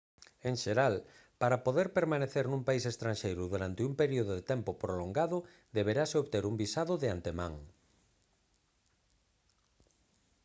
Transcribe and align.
en 0.49 0.55
xeral 0.63 0.95
para 1.41 1.61
poder 1.65 1.87
permanecer 1.97 2.45
nun 2.47 2.61
país 2.67 2.83
estranxeiro 2.93 3.43
durante 3.53 3.81
un 3.89 3.93
período 4.01 4.31
de 4.35 4.43
tempo 4.51 4.71
prolongado 4.83 5.37
deberase 5.77 6.15
obter 6.23 6.43
un 6.49 6.55
visado 6.63 6.93
de 7.01 7.07
antemán 7.15 7.53